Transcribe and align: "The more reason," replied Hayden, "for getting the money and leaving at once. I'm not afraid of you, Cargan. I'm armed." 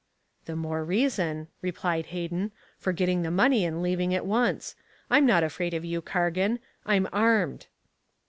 "The 0.45 0.55
more 0.55 0.83
reason," 0.83 1.47
replied 1.61 2.07
Hayden, 2.07 2.53
"for 2.79 2.91
getting 2.91 3.21
the 3.21 3.29
money 3.29 3.63
and 3.65 3.83
leaving 3.83 4.15
at 4.15 4.25
once. 4.25 4.75
I'm 5.11 5.27
not 5.27 5.43
afraid 5.43 5.75
of 5.75 5.85
you, 5.85 6.01
Cargan. 6.01 6.57
I'm 6.87 7.07
armed." 7.13 7.67